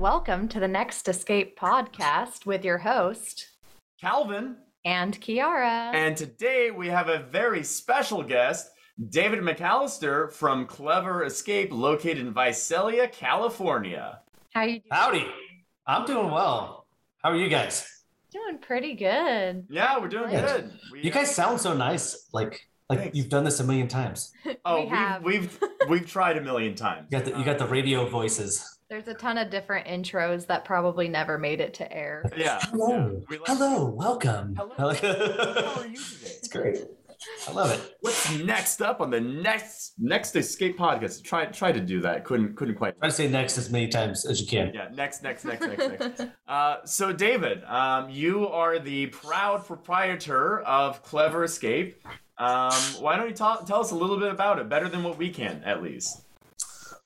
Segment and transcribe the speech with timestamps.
[0.00, 3.50] and welcome to the Next Escape podcast with your host
[4.00, 5.92] Calvin and Kiara.
[5.94, 8.70] And today we have a very special guest,
[9.10, 14.20] David McAllister from Clever Escape, located in Visalia, California.
[14.54, 14.84] How you doing?
[14.90, 15.26] Howdy.
[15.86, 16.86] I'm doing well.
[17.22, 17.86] How are you guys?
[18.32, 19.66] Doing pretty good.
[19.68, 20.46] Yeah, we're doing Good.
[20.46, 20.72] good.
[20.92, 22.26] We, You guys sound so nice.
[22.32, 22.58] Like
[22.88, 23.16] like Thanks.
[23.18, 24.32] you've done this a million times.
[24.64, 25.22] oh, we we've, have.
[25.24, 25.58] we've
[25.90, 27.06] we've tried a million times.
[27.10, 28.78] You got the you got the radio voices.
[28.90, 32.28] There's a ton of different intros that probably never made it to air.
[32.36, 32.42] Yeah.
[32.44, 32.58] yeah.
[32.62, 33.22] Hello.
[33.30, 33.84] We like- Hello.
[33.86, 34.56] Welcome.
[34.56, 34.74] Hello.
[34.76, 36.30] How are you today?
[36.36, 36.78] It's great.
[37.46, 37.96] I love it.
[38.00, 41.22] What's next up on the next next escape podcast?
[41.22, 42.24] Try try to do that.
[42.24, 42.98] Couldn't couldn't quite.
[42.98, 44.72] Try to say next as many times as you can.
[44.74, 46.22] Yeah, next, next, next, next, next.
[46.48, 52.02] Uh, so, David, um, you are the proud proprietor of Clever Escape.
[52.38, 55.16] Um, why don't you talk, tell us a little bit about it, better than what
[55.16, 56.22] we can, at least?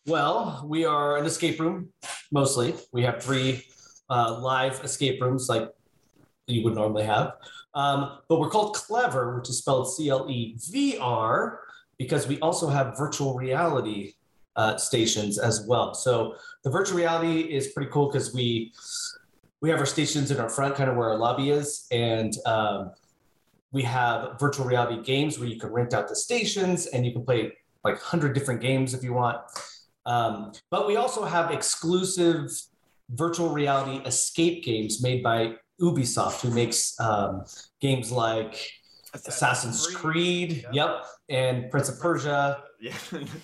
[0.07, 1.89] Well, we are an escape room
[2.31, 2.75] mostly.
[2.93, 3.65] We have three
[4.11, 5.71] uh, live escape rooms like
[6.47, 7.33] you would normally have.
[7.75, 11.61] Um, but we're called Clever, which is spelled C L E V R,
[11.97, 14.13] because we also have virtual reality
[14.57, 15.95] uh, stations as well.
[15.95, 18.75] So the virtual reality is pretty cool because we
[19.63, 22.93] we have our stations in our front, kind of where our lobby is, and um,
[23.73, 27.25] we have virtual reality games where you can rent out the stations and you can
[27.25, 29.39] play like 100 different games if you want.
[30.07, 32.51] Um, but we also have exclusive
[33.11, 37.45] virtual reality escape games made by Ubisoft, who makes um,
[37.81, 38.71] games like
[39.15, 42.63] Assassin's Creed, yep, and Prince of Persia.
[42.85, 42.95] Yeah,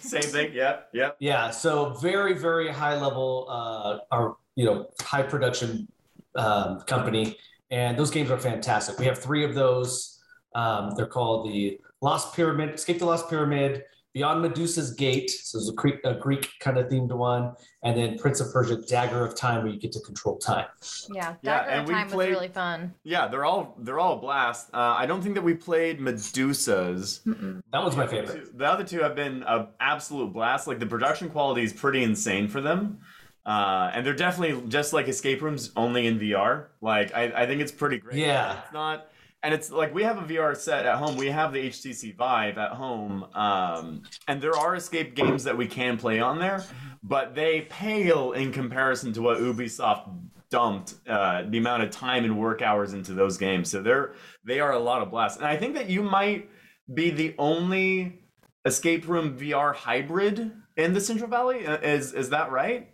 [0.03, 0.53] same thing.
[0.53, 1.17] Yep, yep.
[1.19, 5.89] Yeah, so very, very high level, uh, our you know high production
[6.35, 7.39] um, company,
[7.71, 8.99] and those games are fantastic.
[8.99, 10.21] We have three of those.
[10.55, 15.69] Um, they're called the Lost Pyramid, Escape the Lost Pyramid, Beyond Medusa's Gate, so it's
[15.69, 19.37] a Greek, a Greek kind of themed one, and then Prince of Persia, Dagger of
[19.37, 20.67] Time, where you get to control time.
[21.15, 22.95] Yeah, Yeah, Dagger and of we Time played- was really fun.
[23.05, 24.71] Yeah, they're all they're all a blast.
[24.75, 27.21] Uh, I don't think that we played Medusa's.
[27.27, 27.63] Mm-mm.
[27.73, 28.59] That was my favorite.
[28.59, 30.67] The other two have been an absolute blast.
[30.67, 32.99] Like the production quality is pretty insane for them.
[33.47, 36.67] Uh, and they're definitely just like escape rooms, only in VR.
[36.81, 38.19] Like I, I think it's pretty great.
[38.19, 38.61] Yeah.
[38.65, 39.10] It's not,
[39.43, 41.17] and it's like we have a VR set at home.
[41.17, 45.67] We have the HTC Vive at home, um, and there are escape games that we
[45.67, 46.65] can play on there,
[47.03, 50.11] but they pale in comparison to what Ubisoft
[50.51, 53.71] dumped uh, the amount of time and work hours into those games.
[53.71, 54.15] So they're
[54.45, 56.51] they are a lot of blast, and I think that you might
[56.93, 58.21] be the only
[58.67, 61.67] escape room VR hybrid in the Central Valley.
[61.67, 62.91] Uh, Is is that right?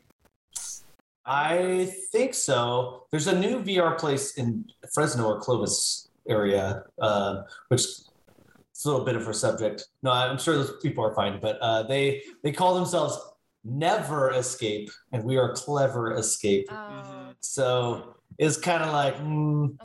[1.28, 3.06] I think so.
[3.10, 4.64] There's a new VR place in
[4.94, 9.86] Fresno or Clovis area, uh, which it's a little bit of a subject.
[10.02, 13.18] No, I'm sure those people are fine, but uh, they they call themselves
[13.64, 16.66] Never Escape, and we are Clever Escape.
[16.70, 19.76] Oh, So it's kind of like, mm.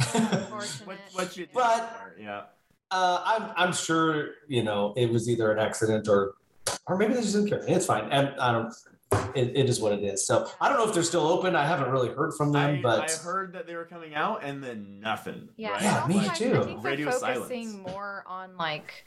[0.86, 2.44] What what you But- yeah.
[2.92, 6.36] uh, I'm I'm sure you know it was either an accident or
[6.88, 7.64] or maybe they just didn't care.
[7.68, 8.74] It's fine, and I don't.
[9.36, 10.26] It, it is what it is.
[10.26, 11.56] So I don't know if they're still open.
[11.56, 14.44] I haven't really heard from them, I, but I heard that they were coming out
[14.44, 15.50] and then nothing.
[15.58, 15.82] Yeah, right?
[15.84, 16.64] Yeah, also me I- I too.
[16.64, 17.40] think Radio they're silence.
[17.48, 19.06] focusing more on like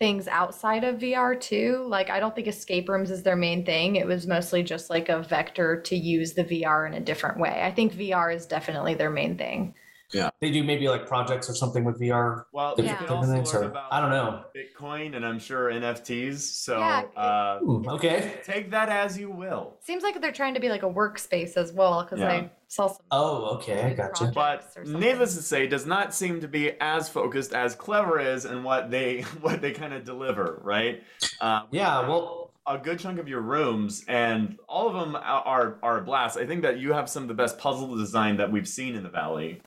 [0.00, 1.84] things outside of VR too.
[1.88, 3.96] Like I don't think escape rooms is their main thing.
[3.96, 7.62] It was mostly just like a vector to use the VR in a different way.
[7.62, 9.74] I think VR is definitely their main thing.
[10.40, 12.44] They do maybe like projects or something with VR.
[12.52, 12.96] Well, you Yeah.
[12.96, 14.44] can also or- about I don't know.
[14.54, 16.38] Bitcoin and I'm sure NFTs.
[16.38, 18.40] So Yeah, it- uh, Ooh, okay.
[18.44, 19.76] take that as you will.
[19.80, 22.28] Seems like they're trying to be like a workspace as well because Yeah.
[22.28, 23.04] I saw some.
[23.10, 23.82] Oh, okay.
[23.82, 24.30] I gotcha.
[24.32, 28.44] projects But needless to say, does not seem to be as focused as Clever is
[28.44, 31.02] and what they what they kind of deliver, right?
[31.40, 32.06] Uh, Yeah.
[32.06, 36.02] Well, a good chunk of your rooms, and all of them are are, are a
[36.02, 36.38] blast.
[36.38, 39.02] I think that you have some of the best puzzle design that we've seen in
[39.02, 39.60] the valley.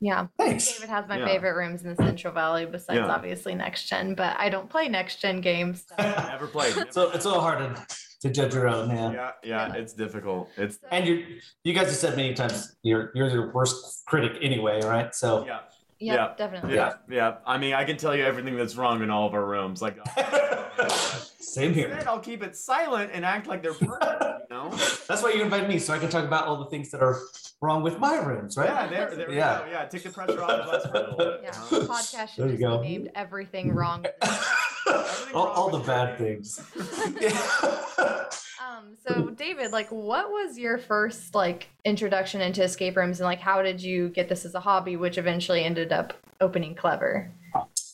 [0.00, 0.72] Yeah, thanks.
[0.72, 1.26] David has my Yeah.
[1.26, 3.08] favorite rooms in the Central Valley besides Yeah.
[3.12, 5.84] obviously next gen, but I don't play next gen games.
[5.88, 5.94] so-
[6.28, 6.76] Never played.
[6.76, 7.86] never so it's a little hard to,
[8.22, 8.90] to judge your own.
[8.90, 9.12] Yeah.
[9.12, 10.50] Yeah, yeah, it's difficult.
[10.56, 14.80] It's And you you guys have said many times you're you're your worst critic anyway,
[14.84, 15.12] right?
[15.14, 15.60] So yeah,
[15.98, 16.34] yeah, Yeah.
[16.36, 16.74] definitely.
[16.76, 17.36] yeah, yeah.
[17.44, 19.82] I mean, I can tell you everything that's wrong in all of our rooms.
[19.82, 20.88] Like, uh,
[21.40, 21.88] same here.
[21.88, 24.37] Instead, I'll keep it silent and act like they're perfect.
[24.50, 24.70] You know?
[25.08, 27.18] That's why you invited me, so I can talk about all the things that are
[27.60, 28.68] wrong with my rooms, right?
[28.68, 29.64] Yeah, there, there Yeah.
[29.64, 29.72] we go.
[29.72, 31.40] Yeah, take the pressure off of us for a little bit.
[31.44, 31.78] Yeah, huh?
[31.80, 32.78] the podcast There you just go.
[32.78, 35.34] be named "Everything Wrong." with It.
[35.34, 36.60] all, all the bad things.
[38.60, 43.40] Um, so David, like, what was your first like introduction into escape rooms, and like,
[43.40, 47.30] how did you get this as a hobby, which eventually ended up opening Clever?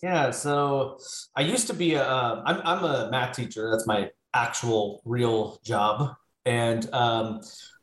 [0.03, 0.99] Yeah, so
[1.37, 3.71] I used to be a, uh, I'm, I'm a math teacher.
[3.71, 6.17] That's my actual real job.
[6.47, 7.41] And um,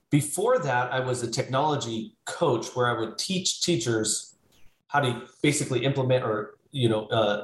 [0.09, 4.35] before that, I was a technology coach where I would teach teachers
[4.87, 7.43] how to basically implement or you know uh,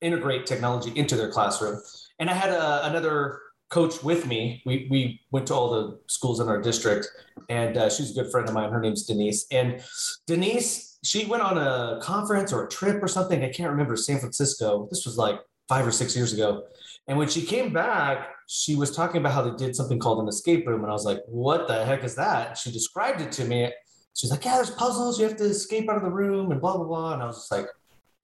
[0.00, 1.80] integrate technology into their classroom.
[2.18, 4.62] And I had a, another coach with me.
[4.64, 7.08] We we went to all the schools in our district,
[7.48, 8.70] and uh, she's a good friend of mine.
[8.70, 9.82] Her name's Denise, and
[10.26, 13.44] Denise she went on a conference or a trip or something.
[13.44, 14.88] I can't remember San Francisco.
[14.90, 16.64] This was like five or six years ago.
[17.08, 20.28] And when she came back, she was talking about how they did something called an
[20.28, 20.82] escape room.
[20.82, 22.58] And I was like, what the heck is that?
[22.58, 23.72] She described it to me.
[24.16, 25.18] She's like, yeah, there's puzzles.
[25.20, 27.12] You have to escape out of the room and blah, blah, blah.
[27.14, 27.66] And I was just like,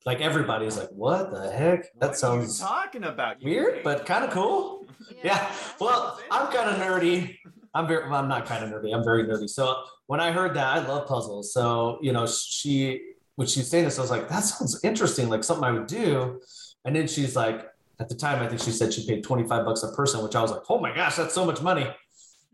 [0.05, 1.93] like everybody's like, what the heck?
[2.01, 3.41] That What sounds are you talking about?
[3.41, 4.87] You weird, hate- but kind of cool.
[5.23, 5.53] Yeah.
[5.81, 7.37] Well, I'm kind of nerdy.
[7.75, 8.95] I'm very, well, I'm not kind of nerdy.
[8.95, 9.49] I'm very nerdy.
[9.49, 9.77] So
[10.07, 11.53] when I heard that, I love puzzles.
[11.53, 13.01] So, you know, she,
[13.37, 15.87] when she was saying this, I was like, that sounds interesting, like something I would
[15.87, 16.41] do.
[16.85, 17.67] And then she's like,
[18.03, 20.43] at the time, I think she said she paid 25 bucks a person, which I
[20.43, 21.87] was like, oh my gosh, that's so much money.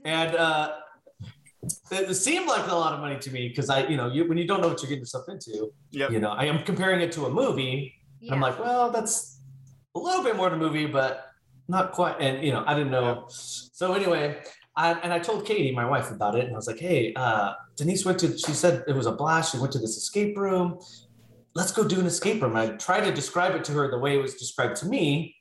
[0.05, 0.73] And uh,
[1.91, 4.39] it seemed like a lot of money to me because I, you know, you, when
[4.39, 6.11] you don't know what you're getting yourself into, Yep.
[6.11, 7.95] you know, I am comparing it to a movie.
[8.23, 9.41] And I'm like, well, that's
[9.95, 11.27] a little bit more than a movie, but
[11.67, 12.17] not quite.
[12.21, 13.27] And you know, I didn't know.
[13.29, 14.41] So anyway,
[14.77, 17.55] I, and I told Katie, my wife, about it, and I was like, hey, uh,
[17.77, 18.37] Denise went to.
[18.37, 19.53] She said it was a blast.
[19.53, 20.79] She went to this escape room.
[21.55, 22.57] Let's go do an escape room.
[22.57, 25.37] I tried to describe it to her the way it was described to me,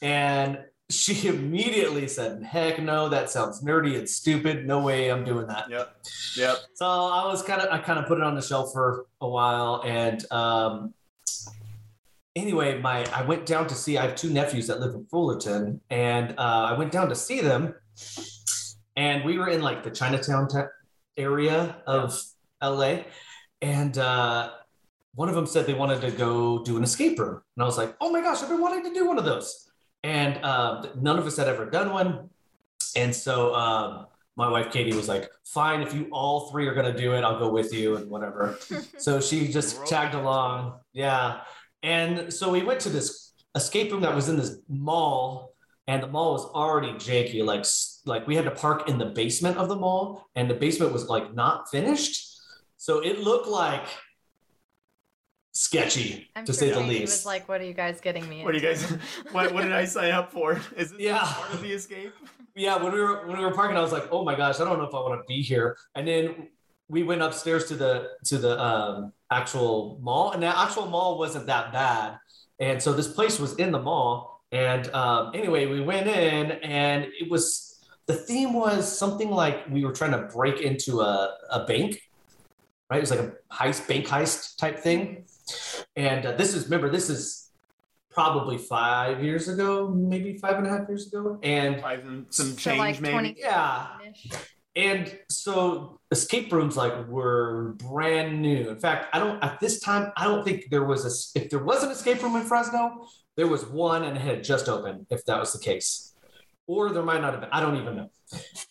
[0.00, 0.58] and
[0.90, 4.66] she immediately said, "Heck no, that sounds nerdy and stupid.
[4.66, 5.96] No way, I'm doing that." Yep.
[6.36, 6.56] Yep.
[6.74, 9.28] So I was kind of I kind of put it on the shelf for a
[9.28, 10.94] while, and um,
[12.36, 13.98] anyway, my I went down to see.
[13.98, 17.40] I have two nephews that live in Fullerton, and uh, I went down to see
[17.40, 17.74] them,
[18.96, 20.48] and we were in like the Chinatown
[21.16, 22.18] area of
[22.62, 23.02] LA,
[23.60, 24.50] and uh,
[25.14, 27.78] one of them said they wanted to go do an escape room, and I was
[27.78, 29.70] like, oh my gosh, I've been wanting to do one of those,
[30.02, 32.30] and uh, none of us had ever done one,
[32.96, 33.54] and so.
[33.54, 34.06] Um,
[34.36, 37.38] my wife Katie was like, "Fine, if you all three are gonna do it, I'll
[37.38, 38.58] go with you and whatever."
[38.98, 41.40] so she just tagged along, yeah.
[41.82, 45.54] And so we went to this escape room that was in this mall,
[45.86, 47.44] and the mall was already janky.
[47.44, 47.66] Like,
[48.06, 51.08] like we had to park in the basement of the mall, and the basement was
[51.08, 52.38] like not finished,
[52.78, 53.84] so it looked like
[55.52, 57.12] sketchy I'm to sure say the Katie least.
[57.12, 58.82] was like, "What are you guys getting me?" What are you guys?
[59.32, 60.60] What, what did I sign up for?
[60.76, 61.20] Is this Yeah.
[61.20, 62.12] part of the escape?
[62.54, 64.64] yeah, when we were when we were parking, I was like, oh my gosh, I
[64.64, 65.76] don't know if I want to be here.
[65.94, 66.48] And then
[66.88, 71.46] we went upstairs to the to the um, actual mall, and the actual mall wasn't
[71.46, 72.18] that bad.
[72.58, 74.40] And so this place was in the mall.
[74.52, 79.84] And um, anyway, we went in, and it was the theme was something like we
[79.84, 82.02] were trying to break into a, a bank,
[82.92, 82.98] right?
[82.98, 85.24] It was like a heist, bank heist type thing.
[85.96, 87.50] And uh, this is remember this is
[88.10, 92.50] probably five years ago, maybe five and a half years ago, and Five and some
[92.50, 93.12] So, change, like, maybe.
[93.12, 93.86] 20 yeah.
[94.76, 98.68] And so escape rooms like were brand new.
[98.68, 101.64] In fact, I don't at this time I don't think there was a if there
[101.64, 103.06] was an escape room in Fresno,
[103.36, 105.06] there was one and it had just opened.
[105.08, 106.11] If that was the case,
[106.66, 107.50] or there might not have been.
[107.52, 108.10] I don't even know.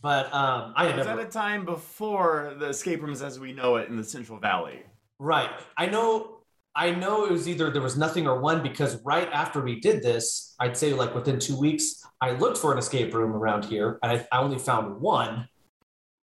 [0.01, 3.53] But um, I had Was never at a time before the escape rooms as we
[3.53, 4.83] know it in the Central Valley.
[5.19, 5.49] right.
[5.77, 6.37] I know.
[6.73, 10.01] I know it was either there was nothing or one because right after we did
[10.01, 13.99] this, I'd say like within two weeks, I looked for an escape room around here
[14.01, 15.49] and I, I only found one,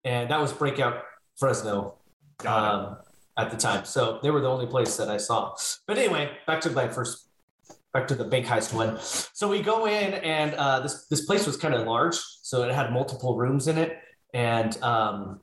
[0.03, 1.03] and that was Breakout
[1.37, 1.99] Fresno.
[2.45, 2.97] Um,
[3.39, 3.85] at the time.
[3.85, 5.55] So they were the only place that I saw.
[5.87, 7.28] But anyway, back to my first,
[7.93, 8.97] back to the bank heist one.
[9.01, 12.73] So we go in, and uh, this this place was kind of large, so it
[12.73, 13.97] had multiple rooms in it,
[14.33, 15.41] and um,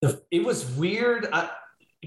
[0.00, 1.28] the, it was weird.
[1.32, 1.50] I,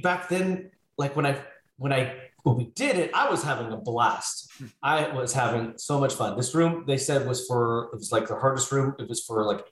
[0.01, 1.39] back then, like when I
[1.77, 4.51] when I when we did it, I was having a blast.
[4.83, 6.37] I was having so much fun.
[6.37, 8.95] This room they said was for it was like the hardest room.
[8.99, 9.65] It was for like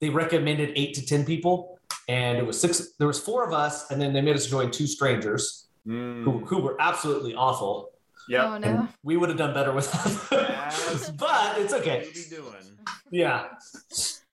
[0.00, 1.78] they recommended eight to ten people
[2.08, 4.70] and it was six there was four of us and then they made us join
[4.70, 6.24] two strangers Mm.
[6.24, 7.90] who, who were absolutely awful
[8.28, 8.44] Yep.
[8.44, 8.88] Oh no.
[9.02, 10.12] we would have done better with them
[11.18, 12.78] but it's okay What are you doing?
[13.12, 13.44] yeah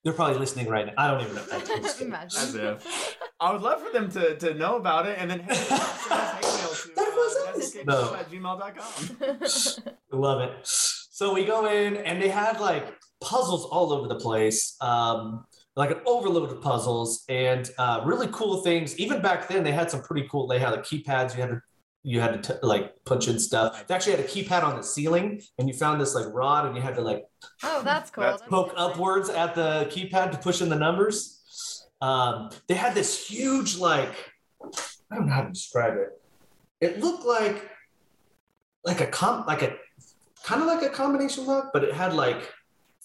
[0.04, 1.62] they're probably listening right now i don't even know I'm.
[2.08, 2.40] Imagine.
[2.40, 3.18] As if.
[3.40, 6.04] I would love for them to, to know about it and then hey, send us
[6.08, 7.86] hate mail to That was uh, us.
[7.86, 8.16] No.
[8.16, 9.38] at gmail.com.
[10.12, 14.20] I love it so we go in and they had like puzzles all over the
[14.20, 15.46] place um
[15.76, 19.90] like an overload of puzzles and uh, really cool things even back then they had
[19.90, 21.62] some pretty cool they had like keypads you had to
[22.03, 24.83] you had to t- like punch in stuff they actually had a keypad on the
[24.83, 27.24] ceiling and you found this like rod and you had to like
[27.63, 28.24] oh, that's cool.
[28.24, 28.93] That's That's poke interesting.
[28.93, 31.39] upwards at the keypad to push in the numbers.
[32.01, 34.13] Um, they had this huge, like,
[35.10, 36.10] I don't know how to describe it.
[36.81, 37.69] It looked like
[38.83, 39.75] like a comp like a
[40.43, 42.51] kind of like a combination lock, but it had like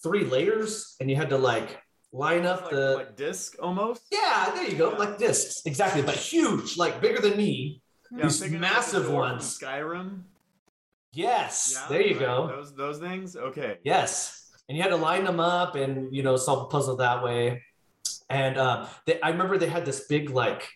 [0.03, 1.81] three layers, and you had to like
[2.13, 4.03] line up like, the like disc almost.
[4.11, 4.99] yeah, there you go, Yeah.
[4.99, 7.83] like discs exactly, but huge, like bigger than me.
[8.11, 9.59] Yeah, These I'm thinking of, like, the massive ones.
[9.59, 10.23] Skyrim.
[11.13, 12.47] Yes, Yeah, there you right, go.
[12.49, 13.35] Those those things.
[13.37, 13.79] Okay.
[13.83, 17.23] Yes, and you had to line them up and you know solve the puzzle that
[17.23, 17.63] way.
[18.29, 20.69] And uh, they, I remember they had this big like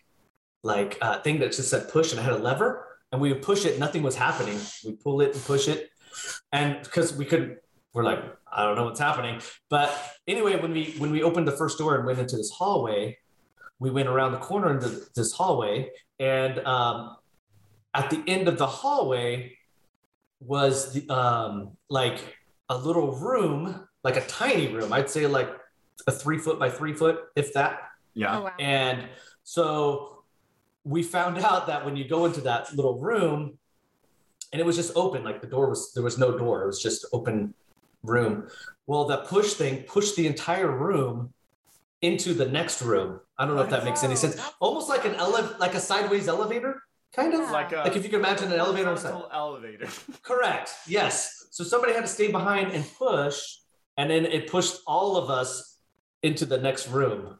[0.63, 3.43] like uh, thing that just said push, and it had a lever, and we would
[3.43, 4.59] push it, nothing was happening.
[4.83, 5.89] We pull it and push it,
[6.51, 7.59] and because we couldn't,
[7.93, 8.19] we're like,
[8.51, 9.39] I don't know what's happening.
[9.69, 9.93] But
[10.27, 13.17] anyway, when we when we opened the first door and went into this hallway,
[13.79, 17.17] we went around the corner into this hallway, and um,
[17.93, 19.57] at the end of the hallway
[20.39, 22.37] was the um, like
[22.69, 24.91] a little room, like a tiny room.
[24.91, 25.49] I'd say like
[26.07, 27.79] a three foot by three foot, if that.
[28.13, 28.37] Yeah.
[28.39, 28.51] Oh wow.
[28.59, 29.07] And
[29.43, 30.23] so
[30.83, 33.57] we found out that when you go into that little room,
[34.51, 36.81] and it was just open, like the door was there was no door, it was
[36.81, 37.53] just open
[38.03, 38.47] room.
[38.85, 41.33] Well, that push thing pushed the entire room
[42.01, 43.21] into the next room.
[43.37, 44.41] I don't know if that makes any Oh, sense.
[44.59, 46.81] Almost like an ele- like a sideways elevator,
[47.15, 47.41] kind of.
[47.41, 47.51] Yeah.
[47.51, 49.21] Like a Like if you can imagine an elevator on a side.
[49.31, 49.87] elevator.
[50.23, 50.71] Correct.
[50.87, 51.47] Yes.
[51.51, 53.39] So somebody had to stay behind and push,
[53.97, 55.77] and then it pushed all of us
[56.23, 57.37] into the next room.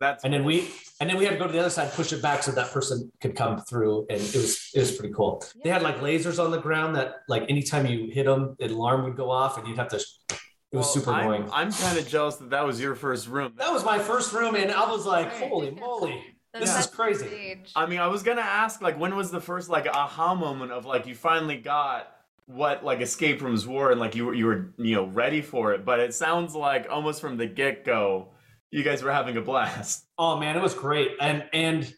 [0.00, 0.68] That's And then we
[1.00, 2.70] and then we had to go to the other side, push it back so that
[2.72, 5.42] person could come through, and it was it was pretty cool.
[5.64, 9.02] They had like lasers on the ground that like anytime you hit them, an alarm
[9.04, 9.96] would go off, and you'd have to.
[9.96, 11.48] It was Well, super I'm, annoying.
[11.52, 13.54] I'm kind of jealous that that was your first room.
[13.56, 17.26] That was my first room, and I was like, "Holy moly, The this is crazy."
[17.26, 17.72] stage.
[17.76, 20.84] I mean, I was gonna ask, like, when was the first like aha moment of
[20.86, 22.14] like you finally got
[22.46, 25.72] what like escape rooms were and like you were you were you know ready for
[25.72, 25.84] it?
[25.84, 28.28] But it sounds like almost from the get go,
[28.70, 30.04] you guys were having a blast.
[30.20, 31.12] Oh man, it was great.
[31.20, 31.94] And and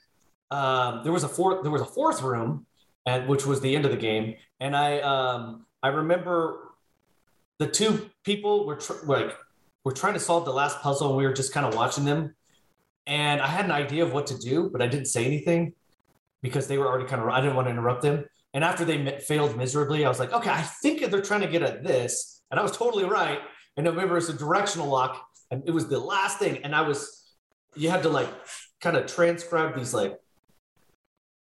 [0.50, 2.66] um, there was a fourth there was a fourth room,
[3.06, 4.34] and which was the end of the game.
[4.60, 6.74] And I um, I remember
[7.58, 9.34] the two people were tr- like
[9.84, 12.34] were trying to solve the last puzzle, and we were just kind of watching them.
[13.06, 15.72] And I had an idea of what to do, but I didn't say anything
[16.42, 17.28] because they were already kind of.
[17.28, 18.24] I didn't want to interrupt them.
[18.54, 21.62] And after they failed miserably, I was like, okay, I think they're trying to get
[21.62, 23.38] at this, and I was totally right.
[23.76, 26.82] And I remember it's a directional lock, and it was the last thing, and I
[26.82, 27.20] was
[27.76, 28.28] you had to like
[28.80, 30.18] kind of transcribe these like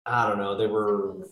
[0.05, 1.27] I don't know, they were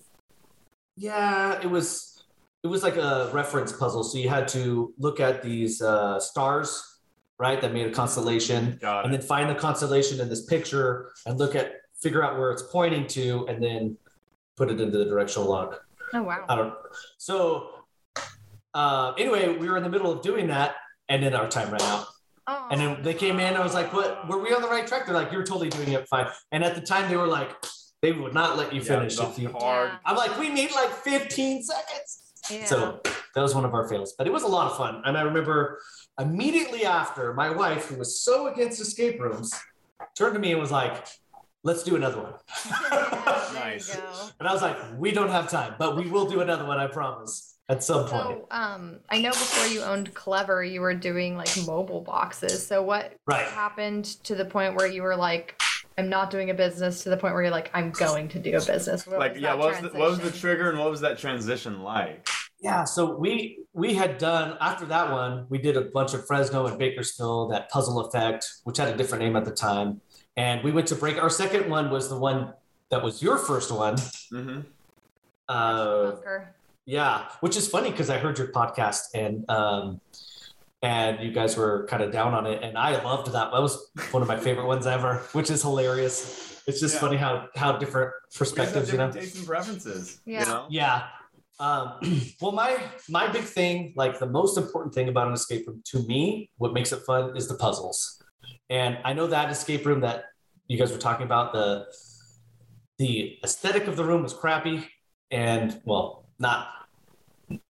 [0.98, 2.24] yeah, it was
[2.64, 4.04] it was like a reference puzzle.
[4.04, 7.00] So you had to look at these uh, stars,
[7.42, 9.18] right, that made a constellation, Got and it.
[9.18, 13.08] then find the constellation in this picture and look at figure out where it's pointing
[13.08, 13.98] to, and then
[14.56, 15.84] put it into the directional lock.
[16.14, 16.46] Oh wow.
[16.48, 16.74] I don't.
[17.18, 17.72] So
[18.74, 20.76] uh, anyway, we were in the middle of doing that,
[21.10, 22.06] and then our time ran out.
[22.48, 22.68] Oh.
[22.72, 23.56] And then they came in.
[23.56, 24.28] I was like, "What?
[24.30, 26.76] Were we on the right track?" They're like, "You're totally doing it fine." And at
[26.76, 27.50] the time, they were like,
[28.02, 29.50] they would not let you Yeah, finish the if you.
[29.52, 29.92] hard.
[30.06, 32.10] I'm like, we need like 15 seconds.
[32.50, 32.66] yeah.
[32.66, 33.00] So
[33.36, 35.04] that was one of our fails, but it was a lot of fun.
[35.06, 35.80] And I remember
[36.20, 39.54] immediately after, my wife, who was so against escape rooms,
[40.16, 41.06] turned to me and was like,
[41.64, 42.34] "Let's do another one."
[43.54, 43.96] Nice.
[44.40, 46.78] And I was like, "We don't have time, but we will do another one.
[46.80, 50.94] I promise." At some point, So, um, I know before you owned Clever, you were
[50.94, 52.66] doing like mobile boxes.
[52.68, 53.46] So, what right?
[53.46, 55.62] happened to the point where you were like,
[55.98, 58.58] "I'm not doing a business," to the point where you're like, "I'm going to do
[58.58, 59.08] a business"?
[59.08, 61.18] What Like, was yeah, what was, the, what was the trigger and what was that
[61.18, 62.28] transition like?
[62.62, 66.68] Yeah, so we we had done after that one, we did a bunch of Fresno
[66.68, 70.02] and Bakersfield, that puzzle effect, which had a different name at the time.
[70.38, 71.22] And we went to break.
[71.22, 72.54] Our second one was the one
[72.90, 73.98] that was your first one.
[74.30, 74.60] hmm
[75.50, 76.12] Uh,
[76.86, 80.00] yeah, which is funny because I heard your podcast and um,
[80.84, 83.52] and you guys were kind of down on it, and I loved that.
[83.52, 86.62] That was one of my favorite ones ever, which is hilarious.
[86.68, 87.02] It's just Yeah.
[87.02, 89.08] funny how how different perspectives, you know.
[89.08, 90.20] different tastes and preferences.
[90.26, 90.40] Yeah.
[90.42, 90.66] You know?
[90.70, 91.08] Yeah.
[91.62, 91.94] Um,
[92.42, 92.78] well, my
[93.08, 96.74] my big thing, like the most important thing about an escape room to me, what
[96.74, 98.22] makes it fun is the puzzles.
[98.70, 100.26] And I know that escape room that
[100.68, 101.86] you guys were talking about, the
[102.98, 104.88] the aesthetic of the room was crappy,
[105.30, 106.68] and well, not.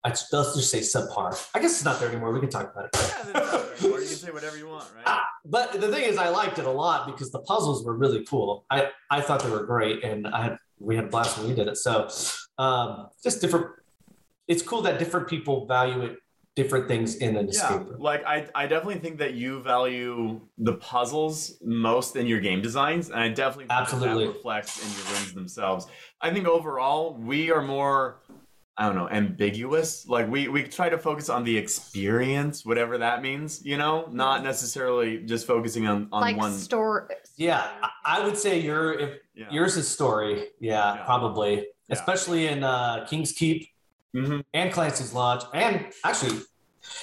[0.03, 1.49] I let's just say subpar.
[1.55, 2.31] I guess it's not there anymore.
[2.31, 2.91] We can talk about it.
[2.93, 5.03] Yeah, you can say whatever you want, right?
[5.07, 8.23] Ah, but the thing is, I liked it a lot because the puzzles were really
[8.25, 8.63] cool.
[8.69, 11.55] I, I thought they were great, and I had we had a blast when we
[11.55, 11.77] did it.
[11.77, 12.09] So,
[12.59, 13.67] um, just different.
[14.51, 16.13] It's cool that different people value it,
[16.61, 17.99] different things in an Yeah, escape room.
[18.09, 23.09] like I, I definitely think that you value the puzzles most in your game designs,
[23.13, 24.25] and I definitely think Absolutely.
[24.25, 25.87] that reflects in your rooms themselves.
[26.19, 28.19] I think overall we are more,
[28.77, 29.89] I don't know, ambiguous.
[30.15, 34.43] Like we we try to focus on the experience, whatever that means, you know, not
[34.43, 36.51] necessarily just focusing on on like one.
[36.67, 37.03] story.
[37.37, 39.49] Yeah, I, I would say your if yeah.
[39.55, 40.33] yours is story.
[40.59, 41.03] Yeah, Yeah.
[41.05, 41.95] probably, Yeah.
[41.97, 43.59] especially in uh, King's Keep
[44.15, 44.43] Mhm.
[44.53, 46.39] and Clancy's Lodge, and actually,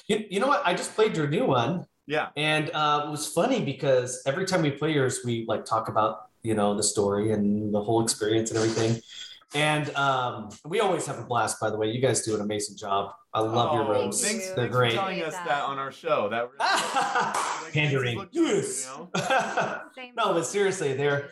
[0.06, 0.62] you, you know what?
[0.64, 2.28] I just played your new one, Yeah.
[2.36, 6.26] And uh, it was funny because every time we play yours, we like talk about
[6.42, 9.00] you know the story and the whole experience and everything.
[9.54, 11.58] And um, we always have a blast.
[11.60, 13.12] By the way, you guys do an amazing job.
[13.32, 14.22] I love your Oh, rooms.
[14.22, 14.46] Thanks.
[14.48, 14.90] They're thanks great.
[14.92, 16.28] for telling us that on our show.
[16.28, 18.28] That really, Pandering.
[18.32, 18.84] Yes.
[18.86, 19.10] you know?
[20.16, 21.30] No, but seriously, they're-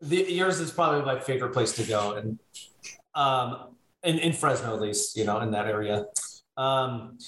[0.00, 2.38] the, yours is probably my favorite place to go, and
[3.14, 3.73] um,
[4.04, 6.04] in, in Fresno at least, you know, in that area.
[6.56, 7.18] Um,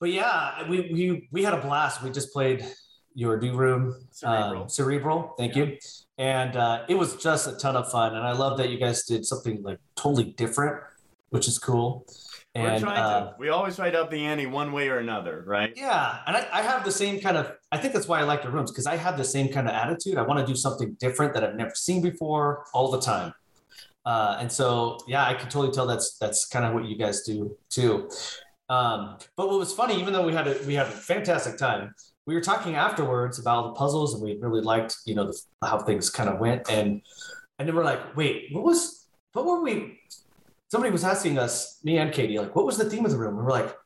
[0.00, 2.02] but yeah, we we we had a blast.
[2.02, 2.64] We just played
[3.14, 4.62] your new room, Cerebral.
[4.62, 5.34] um, cerebral.
[5.38, 5.64] Thank Yeah.
[5.64, 5.78] you.
[6.18, 9.04] And uh, it was just a ton of fun, and I love that you guys
[9.04, 10.82] did something like totally different,
[11.30, 12.06] which is cool.
[12.54, 13.34] We're trying uh, to.
[13.38, 15.72] We always try to up the ante one way or another, right?
[15.76, 17.52] yeah, and I, I have the same kind of.
[17.72, 19.74] I think that's why I like the rooms because I have the same kind of
[19.74, 20.18] attitude.
[20.18, 23.32] I want to do something different that I've never seen before all the time.
[24.10, 27.22] Uh, and so, yeah, I can totally tell that's that's kind of what you guys
[27.22, 28.10] do too.
[28.68, 31.94] Um, but what was funny, even though we had a we had a fantastic time,
[32.26, 35.78] we were talking afterwards about the puzzles, and we really liked you know the, how
[35.78, 37.02] things kind of went, and
[37.60, 40.00] and then we're like, wait, what was what were we?
[40.72, 43.36] Somebody was asking us, me and Katie, like, what was the theme of the room?
[43.38, 43.76] And we're like,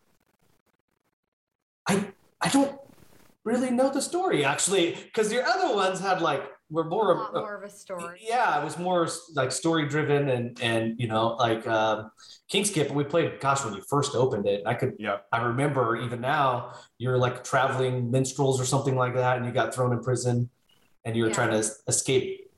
[1.87, 1.95] I
[2.41, 2.81] I don't
[3.45, 7.35] really know the story actually, because your other ones had like were a more lot
[7.35, 8.21] of more of a story.
[8.27, 12.11] yeah, it was more like story driven and and you know like um,
[12.49, 12.91] King's Keep.
[12.91, 15.19] We played, gosh, when you first opened it, I could Yeah.
[15.33, 19.75] I remember even now you're like traveling minstrels or something like that, and you got
[19.75, 20.51] thrown in prison,
[21.05, 21.35] and you were Yeah.
[21.35, 22.51] trying to escape,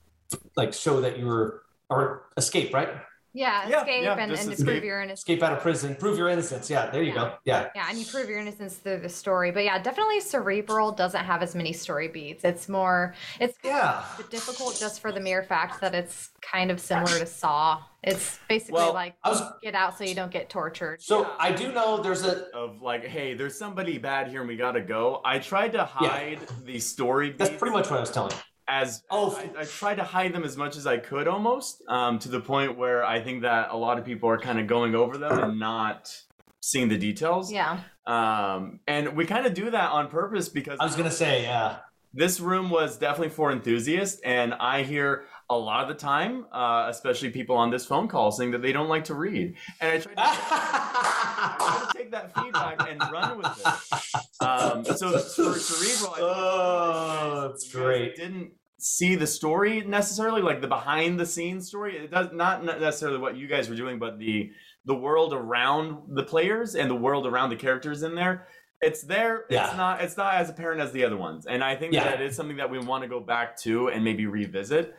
[0.57, 2.91] like show that you were or escape, right?
[3.37, 4.67] Yeah, Yeah, escape yeah, and, just and to escape.
[4.67, 5.21] prove your innocence.
[5.21, 6.71] Escape out of prison, prove your innocence.
[6.71, 7.35] Yeah, there you go.
[7.45, 9.51] Yeah, Yeah, and you prove your innocence through the story.
[9.51, 12.45] But yeah, definitely cerebral doesn't have as many story beats.
[12.45, 14.05] It's more it's yeah.
[14.31, 17.83] difficult just for the mere fact that it's kind of similar to Saw.
[18.03, 21.03] It's basically Well, like was get out so you don't get tortured.
[21.03, 24.57] so I do know there's a Of like, hey, there's somebody bad here and we
[24.57, 25.21] gotta go.
[25.25, 26.09] I tried to Yeah.
[26.09, 27.35] hide the story.
[27.37, 28.33] that's beats pretty much what I was telling.
[28.69, 28.75] You.
[28.75, 29.37] as Oh.
[29.37, 32.41] I, I tried to hide them as much as I could almost um, to the
[32.41, 35.39] point where I think that a lot of people are kind of going over them
[35.39, 36.15] and not
[36.61, 37.53] seeing the details.
[37.53, 37.81] Yeah.
[38.07, 41.79] Um, and we kind of do that on purpose because I was gonna say, yeah.
[42.13, 46.87] this room was definitely for enthusiasts, and I hear a lot of the time, uh,
[46.89, 49.99] especially people on this phone call, saying that they don't like to read, and I
[49.99, 54.45] try to, I try to take that feedback and run with it.
[54.47, 58.17] Um, so for cerebral, I Oh, that's great.
[58.17, 61.97] Didn't see the story necessarily, like the behind the scenes story.
[61.97, 64.51] It does not necessarily what you guys were doing, but the
[64.85, 68.47] the world around the players and the world around the characters in there.
[68.81, 69.45] It's there.
[69.49, 69.69] Yeah.
[69.69, 70.01] It's not.
[70.03, 72.05] It's not as apparent as the other ones, and I think Yeah.
[72.05, 74.95] that is something that we want to go back to and maybe revisit.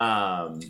[0.00, 0.60] Um,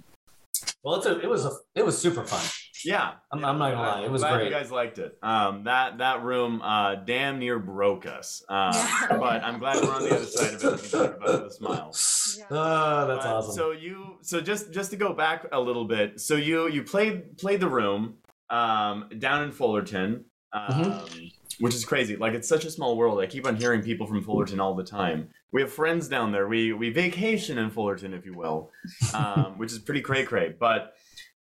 [0.85, 2.41] Well, it's a, it was a it was super fun.
[2.85, 4.45] yeah, I'm- I'm not gonna lie, it was glad great.
[4.47, 5.17] You guys liked it.
[5.23, 9.07] Um, that that room uh, damn near broke us, um, Yeah.
[9.19, 10.73] but I'm glad we're on the other side of it.
[10.73, 11.95] We can talk about it with a smile.
[12.39, 12.45] Yeah.
[12.51, 13.55] Oh, that's Uh, awesome.
[13.55, 17.39] So you, so just just to go back a little bit, so you you played
[17.39, 18.15] played the room
[18.51, 21.27] um, down in Fullerton, um, Mm-hmm.
[21.65, 22.17] which is crazy.
[22.17, 23.21] Like it's such a small world.
[23.21, 25.29] I keep on hearing people from Fullerton all the time.
[25.53, 26.49] We have friends down there.
[26.49, 28.71] We we vacation in Fullerton, if you will,
[29.15, 30.55] um, which is pretty cray cray.
[30.59, 30.95] But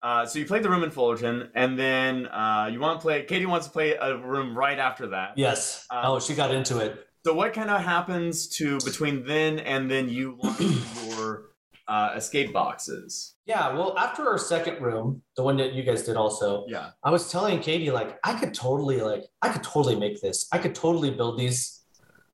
[0.02, 3.22] uh, so you played the room in Fullerton, and then uh, you want to play.
[3.24, 5.34] Katie wants to play a room right after that.
[5.36, 5.86] yes.
[5.90, 7.06] Um, oh, she got into it.
[7.24, 10.58] So what kind of happens to between then and then you launch
[11.10, 11.50] your
[11.86, 13.34] uh, escape boxes?
[13.44, 13.74] Yeah.
[13.74, 16.90] Well, after our second room, the one that you guys did also, Yeah.
[17.04, 20.48] I was telling Katie like I could totally like I could totally make this.
[20.50, 21.82] I could totally build these.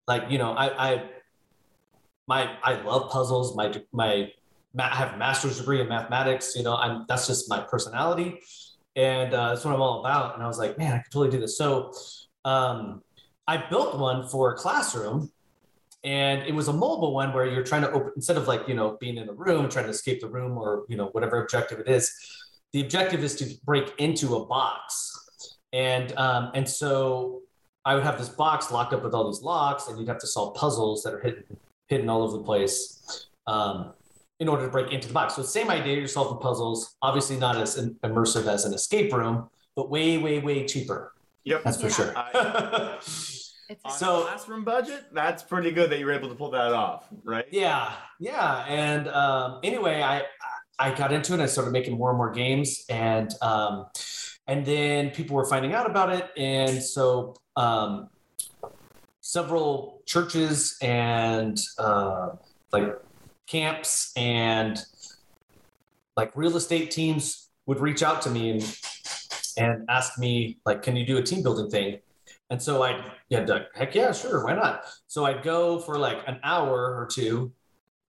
[0.07, 1.05] Like you know, I I
[2.27, 3.57] my I love puzzles.
[3.57, 4.31] My my
[4.79, 6.55] I have a master's degree in mathematics.
[6.57, 8.41] You know, I'm that's just my personality,
[8.95, 10.35] and uh, that's what I'm all about.
[10.35, 11.57] And I was like, man, I could totally do this.
[11.57, 11.93] So,
[12.45, 13.03] um,
[13.47, 15.31] I built one for a classroom.
[16.05, 18.75] And it was a mobile one where you're trying to open instead of like you
[18.75, 21.81] know being in a room trying to escape the room or you know whatever objective
[21.81, 22.15] it is
[22.73, 27.41] the objective is to break into a box and um, and so
[27.85, 30.29] i would have this box locked up with all these locks and you'd have to
[30.29, 31.43] solve puzzles that are hidden
[31.89, 33.93] hidden all over the place um,
[34.41, 37.57] in order to break into the box so same idea you're solving puzzles obviously not
[37.57, 41.13] as immersive as an escape room but way way way cheaper
[41.45, 41.63] Yep.
[41.65, 42.99] that's for Yeah.
[42.99, 42.99] sure
[43.69, 46.53] It's On So- a classroom budget, that's pretty good that you were able to pull
[46.53, 47.47] that off, right?
[47.51, 48.65] Yeah, yeah.
[48.69, 50.23] And um, anyway, I
[50.79, 51.41] I got into it.
[51.41, 53.87] I started making more and more games, and um,
[54.47, 58.09] and then people were finding out about it, and so um,
[59.27, 62.31] several churches and uh,
[62.73, 62.95] like
[63.49, 64.79] camps and
[66.17, 68.79] like real estate teams would reach out to me and
[69.59, 71.99] and ask me like, can you do a team building thing?
[72.51, 74.85] And so I yeah, like, heck yeah, sure, why not?
[75.09, 77.53] So I'd go for like an hour or two,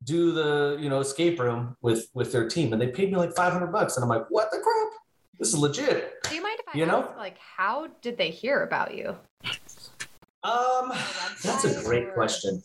[0.04, 3.36] do the you know escape room with with their team, and they paid me like
[3.36, 4.94] five hundred bucks, and I'm like, what the crap?
[5.40, 6.14] This is legit.
[6.30, 7.14] Do you mind if I You ask, know?
[7.18, 9.16] like, how did they hear about you?
[10.48, 10.94] Um,
[11.44, 12.64] that's a great question.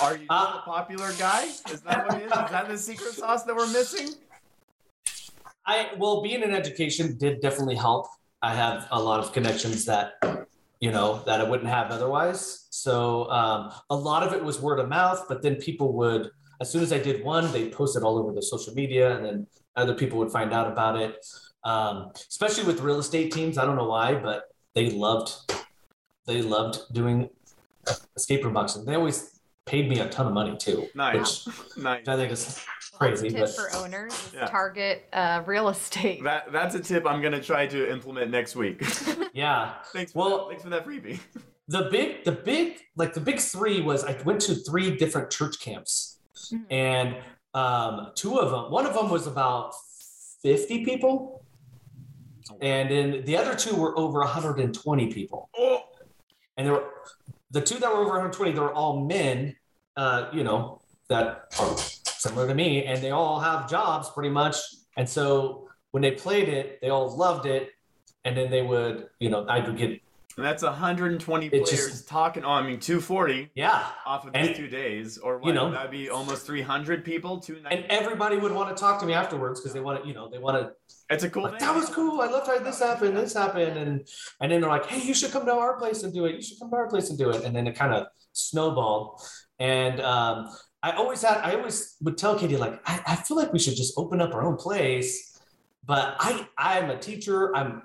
[0.00, 1.46] Are you Uh, the popular guy?
[1.72, 2.32] Is that what it is?
[2.32, 4.14] Is that the secret sauce that we're missing?
[5.66, 8.06] I well, being in education did definitely help.
[8.42, 10.12] I have a lot of connections that
[10.78, 12.68] you know that I wouldn't have otherwise.
[12.70, 16.70] So um, a lot of it was word of mouth, but then people would, as
[16.70, 19.46] soon as I did one, they post it all over the social media, and then
[19.74, 21.26] other people would find out about it.
[21.64, 25.32] Um, especially with real estate teams, I don't know why, but they loved
[26.26, 27.30] they loved doing
[28.16, 28.84] escape room boxing.
[28.84, 32.06] They always paid me a ton of money too, Nice, which nice.
[32.06, 32.60] I think is
[32.92, 33.30] crazy.
[33.30, 34.46] Tip But for owners Yeah.
[34.46, 36.22] target uh, real estate.
[36.24, 38.82] That that's a tip I'm gonna try to implement next week.
[39.32, 40.12] yeah, thanks.
[40.12, 40.48] For Well- that.
[40.50, 41.18] thanks for that freebie.
[41.68, 45.58] the big the big like the big three was i went to three different church
[45.58, 46.18] camps
[46.52, 46.64] Mhm.
[46.70, 47.16] and
[47.54, 49.72] um, two of them one of them was about
[50.44, 51.44] 50 people
[52.60, 55.80] and then the other two were over 120 people Oh,
[56.56, 56.90] and there were
[57.50, 59.56] the two that were over 120 they were all men
[59.96, 64.56] uh, you know that are similar to me and they all have jobs pretty much.
[64.96, 67.70] And so when they played it they all loved it.
[68.24, 70.00] And then they would you know i would get
[70.36, 72.44] that's 120 It players just- talking.
[72.44, 75.46] Oh, I mean 240 yeah off of And- two days, or what?
[75.46, 77.40] you know- that'd be almost 300 people.
[77.40, 80.14] Two and everybody would want to talk to me afterwards because they want to, you
[80.14, 80.72] know, they want to.
[81.08, 81.44] It's a cool.
[81.44, 81.60] Like, thing.
[81.68, 82.20] that was cool.
[82.20, 83.16] I loved how this happened.
[83.16, 84.06] This happened, and
[84.40, 86.34] and then they're like, "Hey, you should come to our place and do it.
[86.34, 89.20] You should come to our place and do it." And then it kind of snowballed.
[89.58, 90.50] And um,
[90.82, 93.74] I always had, I always would tell Katie like, I, I feel like we should
[93.76, 95.40] just open up our own place.
[95.84, 97.54] But I, I'm a teacher.
[97.56, 97.82] I'm,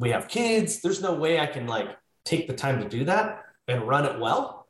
[0.00, 0.80] we have kids.
[0.80, 1.88] There's no way I can like
[2.24, 4.66] take the time to do that and run it well.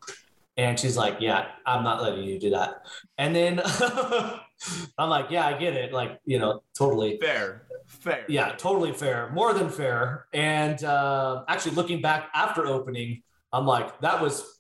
[0.57, 2.87] And she's like, Yeah, I'm not letting you do that.
[3.17, 3.63] And then
[4.99, 5.93] I'm like, Yeah, I get it.
[5.93, 7.19] Like, you know, totally.
[7.19, 8.25] Fair, fair.
[8.29, 9.31] Yeah, totally fair.
[9.33, 10.27] More than fair.
[10.33, 14.59] And uh, actually, looking back after opening, I'm like, that was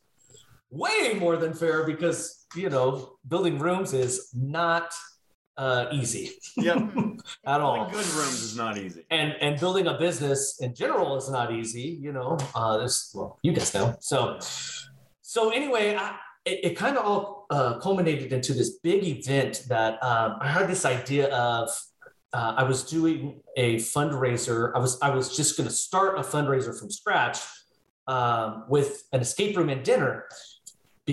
[0.70, 4.92] way more than fair because, you know, building rooms is not
[5.60, 6.78] uh, easy Yep.
[7.46, 7.84] at all.
[7.90, 9.04] Good rooms is not easy.
[9.10, 12.38] And, and building a business in general is not easy, you know.
[12.54, 13.94] Uh, this, well, you guys know.
[14.00, 14.38] So,
[15.20, 20.02] so anyway, I, it, it kind of all uh, culminated into this big event that
[20.02, 21.68] um, I had this idea of.
[22.32, 24.70] Uh, I was doing a fundraiser.
[24.76, 27.38] I was I was just going to start a fundraiser from scratch
[28.06, 30.26] um, with an escape room and dinner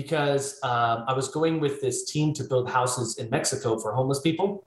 [0.02, 4.20] because um, I was going with this team to build houses in Mexico for homeless
[4.20, 4.64] people,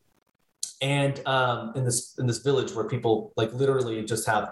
[0.82, 4.50] and um, in this in this village where people like literally just have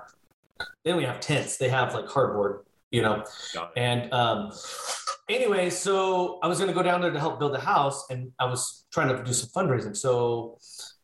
[0.83, 1.57] they only have tents.
[1.57, 2.61] They have like cardboard,
[2.91, 3.25] you know.
[3.75, 4.53] And um,
[5.27, 8.31] anyway, so I was going to go down there to help build a house, and
[8.39, 9.97] I was trying to do some fundraising.
[9.97, 10.59] So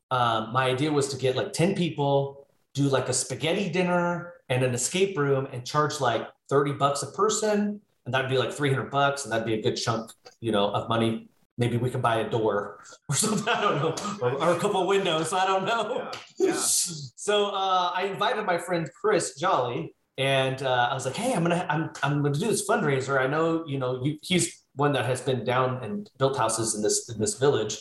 [0.10, 4.64] um, my idea was to get like ten people, do like a spaghetti dinner and
[4.64, 8.70] an escape room, and charge like thirty bucks a person, and that'd be like three
[8.70, 11.30] hundred bucks, and that'd be a good chunk, you know, of money.
[11.58, 13.48] Maybe we could buy a door or something.
[13.48, 15.34] I don't know, or, or a couple of windows.
[15.34, 16.12] I don't know.
[16.38, 16.54] Yeah, yeah.
[16.56, 21.44] So uh, I invited my friend Chris Jolly, and uh, I was like, "Hey, I'm
[21.44, 23.20] gonna I'm I'm gonna do this fundraiser.
[23.20, 26.82] I know you know you, he's one that has been down and built houses in
[26.82, 27.78] this in this village."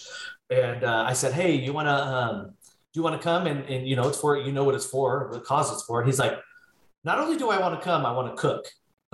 [0.50, 2.46] And uh, I said, "Hey, you wanna um,
[2.92, 5.28] do you wanna come and and you know it's for you know what it's for,
[5.30, 6.38] what cause it's for?" And he's like,
[7.02, 8.64] "Not only do I want to come, I want to cook."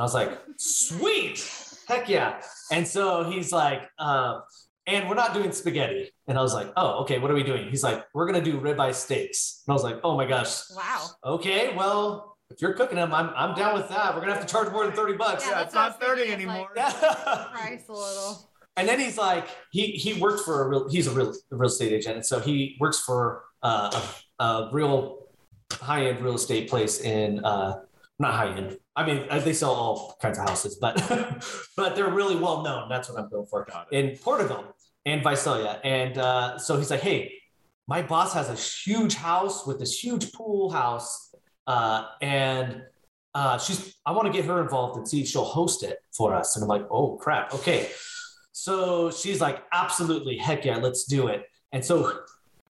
[0.00, 1.46] And I was like, "Sweet,
[1.86, 2.40] heck yeah!"
[2.72, 3.82] And so he's like.
[3.98, 4.40] Uh,
[4.86, 6.10] and we're not doing spaghetti.
[6.26, 7.68] And I was like, oh, okay, what are we doing?
[7.68, 9.62] He's like, we're gonna do ribeye steaks.
[9.68, 11.06] And I was like, oh my gosh, Wow.
[11.24, 14.14] okay, well, if you're cooking them, I'm, I'm down with that.
[14.14, 15.44] We're gonna have to charge more than 30 bucks.
[15.46, 16.70] Yeah, that's it's what not 30 thinking, anymore.
[16.74, 18.50] like- Price a little.
[18.78, 21.68] and then he's like, he he worked for a real, he's a real a real
[21.68, 24.00] estate agent, and so he works for uh,
[24.40, 25.28] a, a real
[25.72, 27.80] high end real estate place in uh,
[28.20, 28.76] not high end.
[28.94, 30.94] I mean, uh, they sell all kinds of houses, but
[31.76, 32.88] but they're really well known.
[32.88, 35.80] That's what I'm going for in Portugal and Visalia.
[35.82, 37.32] And uh, so he's like, hey,
[37.88, 41.34] my boss has a huge house with this huge pool house,
[41.66, 42.82] uh, and
[43.34, 46.34] uh, she's I want to get her involved and see if she'll host it for
[46.34, 46.56] us.
[46.56, 47.90] And I'm like, oh crap, okay.
[48.52, 51.46] So she's like, absolutely, heck yeah, let's do it.
[51.72, 52.20] And so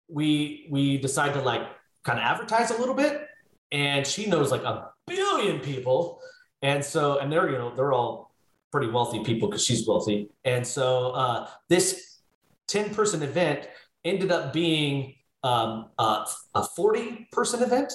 [0.09, 1.63] we we decide to like
[2.05, 3.29] kind of advertise a little bit,
[3.71, 6.21] and she knows like a billion people,
[6.63, 8.35] and so and they're you know they're all
[8.73, 12.21] pretty wealthy people because she's wealthy, and so uh, this
[12.67, 13.69] ten person event
[14.05, 17.93] ended up being um, uh, a forty person event.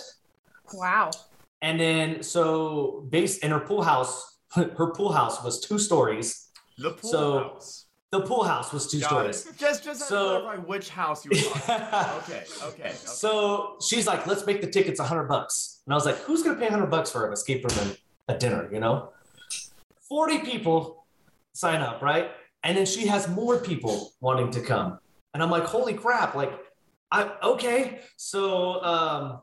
[0.74, 1.12] Wow.
[1.62, 6.48] and then so base in her pool house, her pool house was two stories.
[6.78, 7.86] The pool So, house.
[8.12, 9.46] The pool house was two Got stories.
[9.48, 9.58] it.
[9.58, 12.18] Just just So- clarify which house you were talking about.
[12.24, 12.68] Okay, okay.
[12.90, 12.92] okay.
[12.94, 15.82] So she's like, let's make the tickets a hundred bucks.
[15.86, 17.98] And I was like, who's gonna pay a hundred bucks for an escape room and
[18.28, 19.14] a dinner, you know?
[20.10, 21.06] 40 people
[21.54, 22.32] sign up, right?
[22.64, 25.00] And then she has more people wanting to come.
[25.34, 26.52] And I'm like, holy crap, like
[27.14, 28.02] I okay.
[28.18, 29.42] So um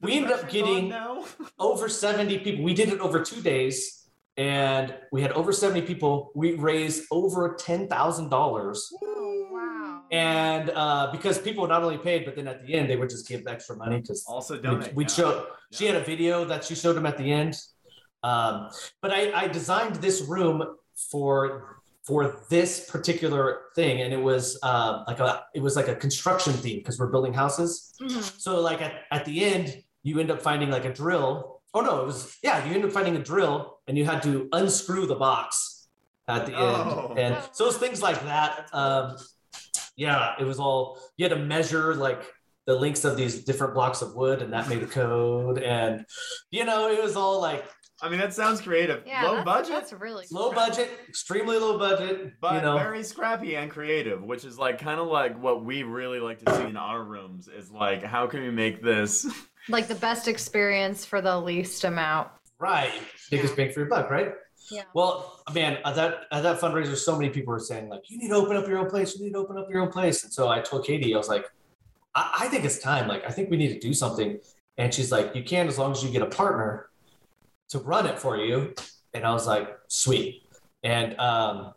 [0.00, 0.94] we ended up getting
[1.58, 2.64] over 70 people.
[2.64, 3.97] We did it over two days
[4.38, 6.30] and we had over 70 people.
[6.34, 7.90] We raised over $10,000
[9.02, 10.02] Oh, wow.
[10.12, 13.26] and uh, because people not only paid, but then at the end they would just
[13.28, 14.94] give extra money because Also we, donate.
[14.94, 15.08] we yeah.
[15.10, 17.60] showed she had a video that she showed them at the end.
[18.22, 18.70] Um,
[19.02, 20.62] but I, I designed this room
[21.10, 21.74] for
[22.04, 26.52] for this particular thing, and it was um, like a it was like a construction
[26.54, 27.92] theme because we're building houses.
[28.00, 28.40] Mhm.
[28.40, 31.57] So like at, at the end, you end up finding like a drill.
[31.74, 34.48] Oh no, it was yeah, you end up finding a drill, and you had to
[34.52, 35.88] unscrew the box
[36.26, 37.14] at the Oh.
[37.16, 38.68] end, and so it's things like that.
[38.72, 39.16] Um,
[39.96, 42.22] yeah, it was all you had to measure like
[42.66, 46.04] the lengths of these different blocks of wood, and that made a code, and
[46.50, 47.64] you know it was all like
[48.00, 49.02] I mean, that sounds creative.
[49.04, 52.34] Yeah, Low that's, budget, That's really low budget, extremely low budget.
[52.40, 55.82] but you know, very scrappy and creative, which is like kind of like what we
[55.82, 57.48] really like to see in our rooms.
[57.48, 59.26] Is like, how can we make this?
[59.68, 62.28] Like the best experience for the least amount.
[62.58, 62.92] right?
[63.30, 64.32] Biggest bang for your buck, right?
[64.70, 64.82] Yeah.
[64.94, 68.28] Well, man, at that at that fundraiser, so many people were saying like, "You need
[68.28, 69.16] to open up your own place.
[69.16, 71.28] You need to open up your own place." And so I told Katie, I was
[71.28, 71.46] like,
[72.14, 73.08] I, "I think it's time.
[73.08, 74.38] Like, I think we need to do something."
[74.76, 76.90] And she's like, "You can as long as you get a partner
[77.70, 78.74] to run it for you."
[79.14, 80.42] And I was like, "Sweet."
[80.82, 81.72] And um,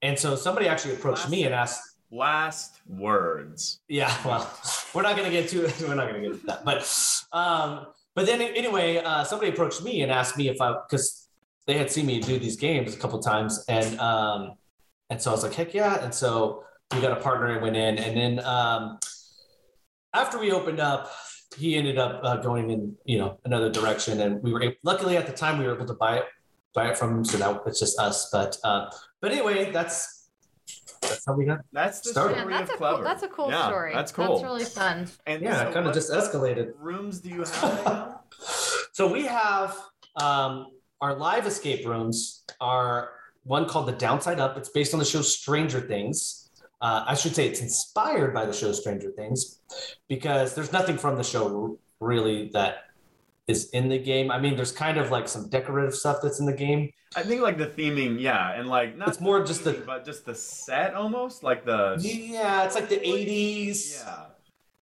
[0.00, 3.80] and so somebody actually approached me and asked, Last words.
[3.88, 4.46] yeah, well,
[4.92, 6.62] we're not gonna get to we're not gonna get to that.
[6.62, 6.86] But
[7.32, 11.28] um, but then anyway, uh, somebody approached me and asked me if I because
[11.66, 14.52] they had seen me do these games a couple times, and um,
[15.08, 16.04] and so I was like, heck yeah!
[16.04, 18.98] And so we got a partner and went in, and then um,
[20.12, 21.10] after we opened up,
[21.56, 25.16] he ended up uh, going in you know another direction, and we were able, luckily
[25.16, 26.26] at the time we were able to buy it
[26.74, 28.28] buy it from him, so now it's just us.
[28.30, 28.90] But uh,
[29.22, 30.21] but anyway, that's
[31.00, 31.60] that's how we got.
[31.72, 32.34] That's the Started.
[32.36, 32.94] Yeah, story that's of a clever.
[32.96, 33.04] cool.
[33.04, 33.92] That's a cool Yeah, story.
[33.94, 34.28] That's cool.
[34.28, 35.08] That's really fun.
[35.26, 36.72] and Yeah, so it kind of just escalated.
[36.78, 38.14] rooms do you have right?
[38.92, 39.76] So we have
[40.16, 40.66] um,
[41.00, 43.10] our live escape rooms are
[43.44, 44.56] one called the Downside Up.
[44.56, 46.50] It's based on the show Stranger Things.
[46.80, 49.60] Uh, I should say it's inspired by the show Stranger Things
[50.08, 52.84] because there's nothing from the show really that
[53.48, 54.30] is in the game.
[54.30, 56.90] I mean, there's kind of like some decorative stuff that's in the game.
[57.16, 60.24] I think like the theming, yeah, and like not It's more just the- but just
[60.24, 64.24] the set almost like the Yeah, it's like the 80s, yeah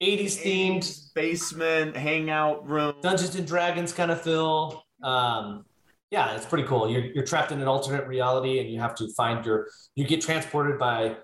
[0.02, 1.14] 80s themed.
[1.14, 2.94] basement hangout room.
[3.02, 4.84] Dungeons and Dragons kind of feel.
[5.02, 5.64] Um,
[6.10, 6.88] yeah, it's pretty cool.
[6.90, 10.20] You're, you're trapped in an alternate reality and you have to find your, you get
[10.20, 11.16] transported by,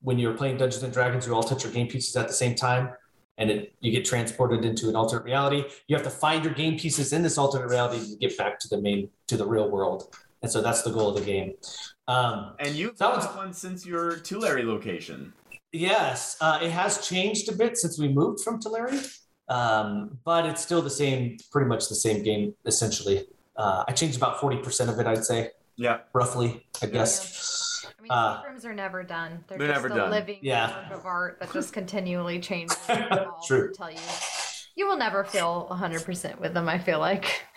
[0.00, 2.54] when you're playing Dungeons and Dragons, you all touch your game pieces at the same
[2.54, 2.90] time
[3.38, 5.64] and it, you get transported into an alternate reality.
[5.88, 8.68] You have to find your game pieces in this alternate reality to get back to
[8.68, 10.14] the main, to the real world.
[10.42, 11.54] And so that's the goal of the game.
[12.06, 15.32] Um, And you've That got was- one since your Tulare location.
[15.72, 18.92] Yes, uh, it has changed a bit since we moved from Tulare,
[19.48, 23.26] um, but it's still the same, pretty much the same game essentially.
[23.56, 25.98] Uh, I changed about forty percent of it, I'd say, Yeah.
[26.12, 26.66] roughly.
[26.82, 27.63] I guess.
[28.10, 29.44] I mean, Uh, rooms are never done.
[29.48, 30.10] They're, They're just never a done.
[30.10, 30.88] living Yeah.
[30.90, 32.76] work of art that just continually changes.
[33.46, 33.68] True.
[33.68, 33.98] Until you,
[34.76, 36.68] you will never feel 100% with them.
[36.68, 37.42] I feel like.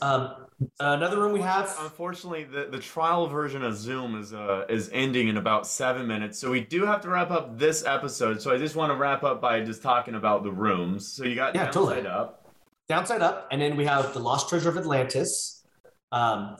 [0.00, 0.46] Um,
[0.78, 1.74] another room we have.
[1.80, 6.38] Unfortunately, the, the trial version of Zoom is uh is ending in about seven minutes,
[6.38, 8.40] so we do have to wrap up this episode.
[8.40, 11.08] So I just want to wrap up by just talking about the rooms.
[11.16, 11.72] So you got Yeah, downside
[12.04, 12.06] totally.
[12.06, 12.46] up.
[12.88, 15.64] Downside Up, and then we have the Lost Treasure of Atlantis,
[16.12, 16.56] um,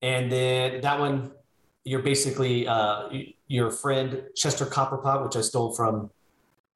[0.00, 1.32] and then that one,
[1.84, 3.08] you're basically uh,
[3.48, 6.10] your friend Chester Copperpot, which I stole from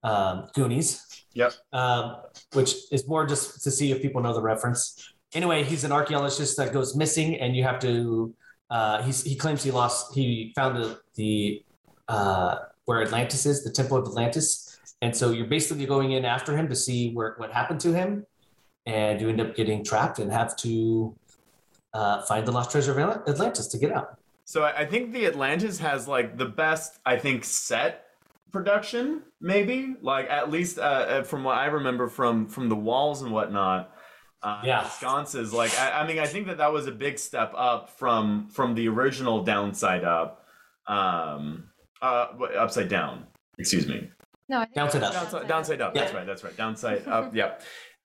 [0.02, 1.24] um, Goonies.
[1.34, 1.52] Yep.
[1.72, 2.16] Um,
[2.52, 5.14] which is more just to see if people know the reference.
[5.32, 8.34] Anyway, he's an archaeologist that goes missing, and you have to.
[8.70, 10.14] Uh, he's, he claims he lost.
[10.14, 11.64] He found the the
[12.08, 16.56] uh, where Atlantis is, the Temple of Atlantis, and so you're basically going in after
[16.56, 18.24] him to see where what happened to him
[18.86, 21.14] and you end up getting trapped and have to
[21.92, 24.18] uh, find the lost treasure of Atlantis to get out.
[24.44, 28.04] So I I think the Atlantis has like the best, I think, set
[28.52, 33.22] production, maybe like at least uh, uh, from what I remember from from the walls
[33.22, 33.90] and whatnot.
[34.42, 34.86] Uh, Yeah.
[34.88, 35.52] sconces.
[35.54, 38.74] Like I, I mean, I think that that was a big step up from from
[38.74, 40.44] the original Downside Up,
[40.86, 41.70] um,
[42.02, 42.26] uh,
[42.58, 43.26] Upside Down.
[43.58, 44.10] Excuse me.
[44.48, 45.12] No, I think Downside up.
[45.14, 45.94] Downside, downside up.
[45.94, 46.26] That's right.
[46.26, 46.56] That's right.
[46.56, 47.34] Downside up.
[47.40, 47.54] Yeah.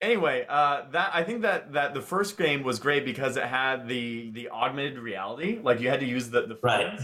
[0.02, 3.88] Anyway, uh, that I think that that the first game was great because it had
[3.88, 7.00] the the augmented reality, like you had to use the the Right.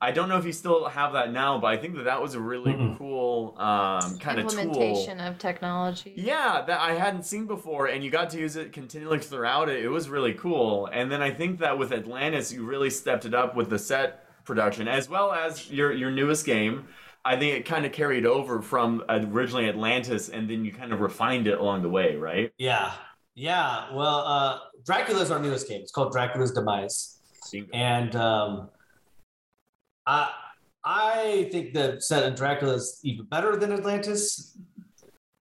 [0.00, 2.34] I don't know if you still have that now, but I think that that was
[2.34, 2.96] a really Mm-mm.
[2.96, 4.60] cool um, kind of tool.
[4.60, 6.14] Implementation of technology.
[6.16, 9.84] Yeah, that I hadn't seen before, and you got to use it continually throughout it.
[9.84, 10.88] It was really cool.
[10.92, 14.24] And then I think that with Atlantis, you really stepped it up with the set
[14.44, 16.86] production, as well as your your newest game.
[17.24, 21.00] I think it kind of carried over from originally Atlantis, and then you kind of
[21.00, 22.52] refined it along the way, right?
[22.58, 22.92] Yeah.
[23.34, 23.92] Yeah.
[23.92, 25.80] Well, uh, Dracula's our newest game.
[25.82, 27.18] It's called Dracula's Demise.
[27.72, 28.68] And um,
[30.06, 30.30] I
[30.84, 34.56] I think the set in Dracula is even better than Atlantis.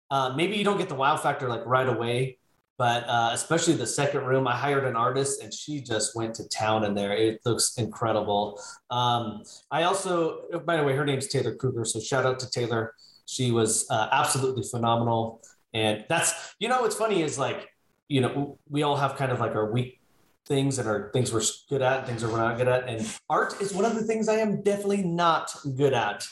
[0.10, 2.38] Uh, maybe you don't get the wow factor like right away,
[2.78, 6.48] but uh, especially the second room, I hired an artist and she just went to
[6.48, 7.12] town in there.
[7.12, 8.62] It looks incredible.
[8.92, 12.94] Um, I also, by the way, her name's Taylor Kruger, so shout out to Taylor.
[13.26, 15.42] She was uh, absolutely phenomenal,
[15.74, 17.70] and that's you know what's funny is like
[18.08, 20.00] you know we all have kind of like our weak
[20.46, 23.06] things and our things we're good at and things that we're not good at and
[23.30, 26.26] art is one of the things i am definitely not good at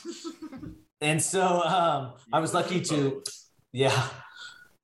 [1.02, 3.22] and so um, i was lucky to
[3.72, 4.08] yeah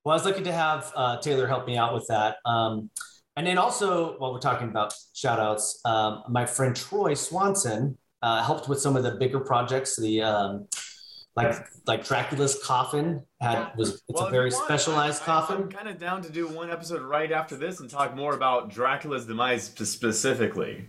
[0.04, 2.90] well i was lucky to have uh, taylor help me out with that um,
[3.36, 8.42] and then also while we're talking about shout outs um, my friend troy swanson uh,
[8.42, 10.66] helped with some of the bigger projects the um,
[11.34, 11.54] like
[11.86, 15.88] like dracula's coffin had was it's Well, a very want, specialized I, coffin I'm kind
[15.88, 19.64] of down to do one episode right after this and talk more about Dracula's demise
[19.64, 20.88] specifically.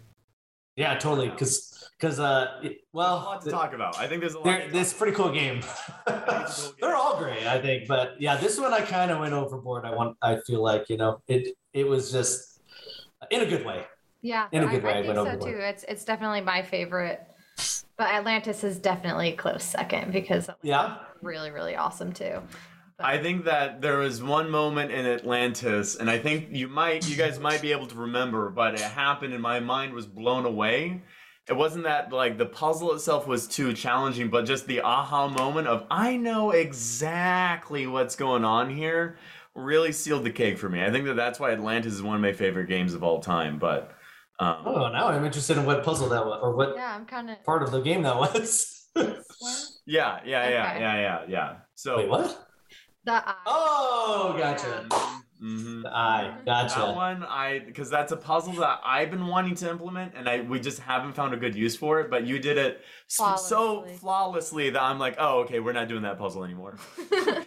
[0.75, 1.29] Yeah, totally.
[1.29, 1.72] Because
[2.03, 3.97] because uh, it- There's a well, lot to th- talk about.
[3.97, 4.43] I think there's a lot.
[4.45, 5.61] they're- to this is pretty cool game.
[6.05, 6.75] Cool game.
[6.81, 7.87] They're all great, I think.
[7.87, 9.85] But yeah, this one I kind of went overboard.
[9.85, 10.17] I want.
[10.21, 11.55] I feel like you know it.
[11.73, 12.61] It was just
[13.31, 13.85] in a good way.
[14.21, 15.51] Yeah, In a good I, way, I I think went so overboard.
[15.53, 15.59] too.
[15.59, 17.21] It's it's definitely my favorite,
[17.97, 20.97] but Atlantis is definitely a close second because Atlantis Yeah.
[21.21, 22.41] really really awesome too.
[22.97, 27.09] But- I think that there was one moment in Atlantis, and I think you might,
[27.09, 30.45] you guys might be able to remember, but it happened, and my mind was blown
[30.45, 31.01] away.
[31.49, 35.67] It wasn't that like the puzzle itself was too challenging, but just the aha moment
[35.67, 39.17] of I know exactly what's going on here
[39.55, 40.83] really sealed the cake for me.
[40.83, 43.59] I think that that's why Atlantis is one of my favorite games of all time.
[43.59, 43.91] But
[44.39, 47.29] um, Oh, now I'm interested in what puzzle that was, or what yeah, I'm kind
[47.29, 47.43] of.
[47.43, 48.87] part of the game that was.
[48.95, 49.11] yeah,
[49.85, 50.49] yeah, yeah, Okay.
[50.49, 51.55] yeah, yeah, yeah.
[51.75, 52.47] So Wait, what?
[53.05, 53.35] The eye.
[53.45, 54.87] Oh, gotcha.
[55.43, 59.69] Hmm The eye, That one, I because that's a puzzle that I've been wanting to
[59.69, 62.09] implement, and I we just haven't found a good use for it.
[62.09, 62.77] But you did it
[63.11, 63.35] s- so
[63.81, 63.97] Flawlessly.
[63.97, 66.77] flawlessly that I'm like, oh, okay, we're not doing that puzzle anymore.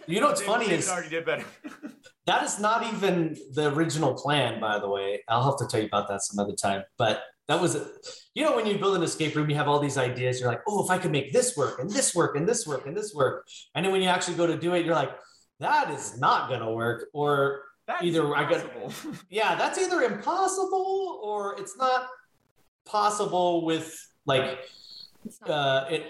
[0.09, 1.43] You know what's funny David is already did better.
[2.27, 5.23] That is not even the original plan, by the way.
[5.29, 6.83] I'll have to tell you about that some other time.
[6.97, 7.77] But that was,
[8.35, 10.39] you know, when you build an escape room, you have all these ideas.
[10.39, 12.85] You're like, oh, if I could make this work and this work and this work
[12.85, 13.45] and this work.
[13.75, 15.11] And then when you actually go to do it, you're like,
[15.61, 17.07] that is not going to work.
[17.13, 18.65] Or, That's Either I got-
[19.29, 22.07] yeah, that's either impossible or it's not
[22.85, 23.95] possible with
[24.25, 24.59] like,
[25.47, 26.05] uh, it-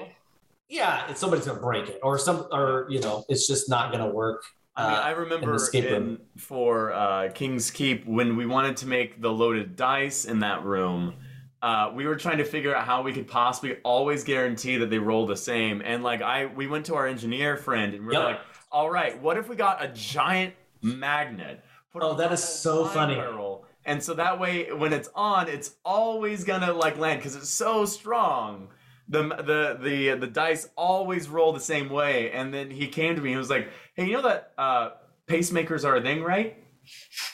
[0.69, 3.91] yeah, it's somebody's going to break it or some, or, you know, it's just not
[3.91, 4.43] going to work.
[4.75, 8.85] I mean, uh, I remember escape in, for uh, King's Keep when we wanted to
[8.87, 11.15] make the loaded dice in that room.
[11.61, 14.99] Uh, we were trying to figure out how we could possibly always guarantee that they
[14.99, 15.81] roll the same.
[15.83, 18.23] And like I, we went to our engineer friend and we are Yep.
[18.23, 18.39] like,
[18.71, 21.63] "All right, what if we got a giant magnet?"
[21.95, 23.15] Oh, that is so funny.
[23.15, 27.49] barrel, And so that way, when it's on, it's always gonna like land because it's
[27.49, 28.69] so strong.
[29.09, 32.31] The, the the the dice always roll the same way.
[32.31, 34.89] And then he came to me and was like, "Hey, you know that uh,
[35.27, 36.57] pacemakers are a thing, right?"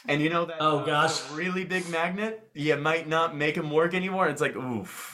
[0.07, 1.29] And you know that Oh, uh, gosh.
[1.31, 4.27] really big magnet, you might not make them work anymore.
[4.29, 5.12] It's like oof,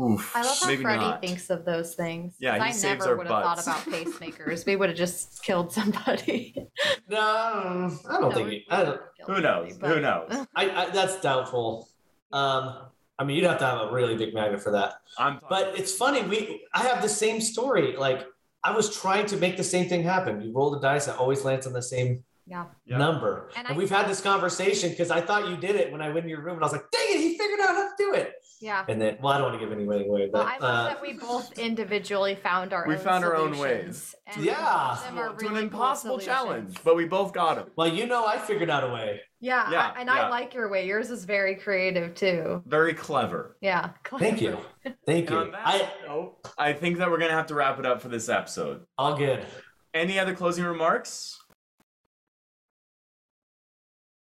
[0.00, 0.34] oof.
[0.34, 1.20] I love how maybe Freddie not.
[1.20, 2.34] thinks of those things.
[2.38, 4.66] Yeah, 'cause he I saves never would have thought about pacemakers.
[4.66, 6.54] we would have just killed somebody.
[7.08, 8.48] No, I don't No, think.
[8.48, 9.70] we I, don't, Who knows?
[9.72, 10.46] somebody, Who knows?
[10.56, 11.88] I, I that's doubtful.
[12.32, 12.86] Um,
[13.18, 14.94] I mean, you'd have to have a really big magnet for that.
[15.18, 16.22] I'm But it's funny.
[16.22, 17.96] We I have the same story.
[17.96, 18.26] Like
[18.64, 20.40] I was trying to make the same thing happen.
[20.40, 22.64] You roll the dice, it always lands on the same Yeah.
[22.86, 22.96] Yeah.
[22.98, 23.50] number.
[23.56, 26.08] And And, I we've had this conversation because I thought you did it when I
[26.08, 27.94] went in your room, and I was like, "Dang it, he figured out how to
[27.98, 28.84] do it." Yeah.
[28.88, 30.88] And then, well, I don't want to give anything away, Well, but I love uh,
[30.88, 34.14] that we both individually found our We own found our own ways.
[34.26, 34.54] and Yeah.
[34.90, 37.70] both of them are to an really cool impossible challenge, but we both got them.
[37.76, 39.20] well, you know, I figured out a way.
[39.40, 40.14] Yeah, Yeah, I, and yeah.
[40.14, 40.86] I like your way.
[40.86, 42.62] Yours is very creative too.
[42.66, 43.56] Very clever.
[43.60, 43.90] Yeah.
[44.02, 44.24] clever.
[44.36, 44.58] you,
[45.04, 45.52] thank you.
[45.54, 48.86] I note, I think that we're gonna have to wrap it up for this episode.
[48.96, 49.44] all good.
[49.92, 51.38] Any other closing remarks?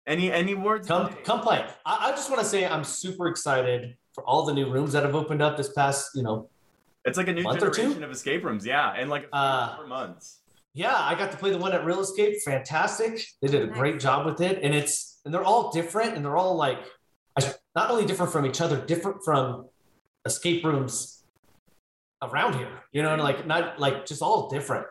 [0.06, 0.88] Any any words?
[0.88, 1.64] Come come play.
[1.86, 5.04] I, I just want to say I'm super excited for all the new rooms that
[5.04, 6.48] have opened up this past, you know,
[7.04, 7.82] It's like a new Month or two?
[7.82, 10.40] generation of escape rooms, yeah, and like a few Uh, more months.
[10.74, 12.40] yeah, I got to play the one at Real Escape.
[12.44, 13.24] Fantastic.
[13.40, 13.76] They did a Nice.
[13.76, 14.62] great job with it.
[14.62, 16.78] And it's, and they're all different and they're all like,
[17.74, 19.68] not only different from each other, different from
[20.26, 21.24] escape rooms
[22.22, 24.86] around here, you know, and like, not like just all different.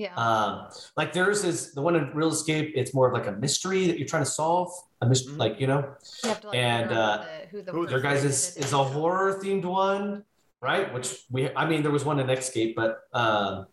[0.00, 0.14] Yeah.
[0.14, 3.86] Um, like theirs is the one in Real Escape, it's more of like a mystery
[3.88, 4.70] that you're trying to solve.
[5.02, 5.38] A mystery, Mhm.
[5.38, 5.94] like, you know,
[6.24, 8.82] you have to, like, and, uh, the- who the who their guys is, is a
[8.82, 10.24] horror themed one,
[10.62, 10.92] right?
[10.94, 13.66] Which we, I mean, there was one in Escape, but um,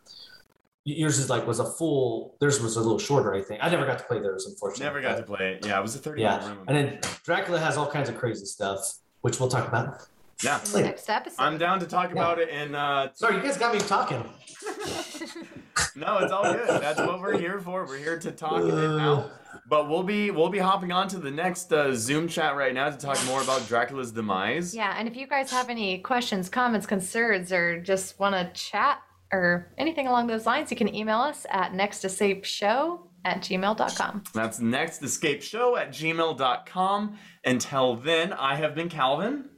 [0.83, 2.35] yours is like was a full.
[2.39, 3.63] Theirs was a little shorter, I think.
[3.63, 4.85] I never got to play theirs, unfortunately.
[4.85, 5.65] Never got to play it.
[5.65, 6.63] Yeah, it was a 30 Yeah, room.
[6.67, 8.79] and then Dracula has all kinds of crazy stuff,
[9.21, 10.05] which we'll talk about.
[10.43, 10.63] Yeah.
[10.63, 11.41] in the next episode.
[11.41, 14.23] I'm down to talk about it in uh Sorry, you guys got me talking.
[15.95, 16.81] no, it's all good.
[16.81, 17.85] That's what we're here for.
[17.85, 19.31] We're here to talk it out.
[19.69, 22.89] But we'll be we'll be hopping on to the next uh, Zoom chat right now
[22.89, 24.75] to talk more about Dracula's demise.
[24.75, 29.01] Yeah, and if you guys have any questions, comments, concerns, or just want to chat
[29.31, 34.23] or anything along those lines, you can email us at nextescapeshow at gmail.com.
[34.33, 37.17] That's next escape show at gmail.com.
[37.43, 39.49] Until then, I have been Calvin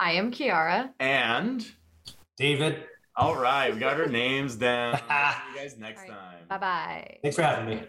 [0.00, 0.90] I am Kiara.
[1.00, 1.66] and
[2.36, 2.84] David,
[3.16, 4.96] all right, we got our names down.
[4.98, 6.12] See you guys next All right.
[6.12, 6.44] time.
[6.48, 7.16] Bye bye.
[7.22, 7.82] thanks for having me.